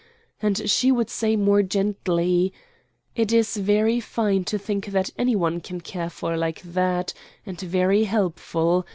[0.41, 2.51] And she would say more gently,
[3.15, 7.13] "It is very fine to think that any one can care for like that,
[7.45, 8.87] and very helpful.